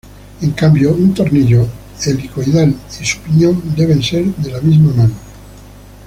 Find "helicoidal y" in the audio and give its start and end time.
2.03-3.05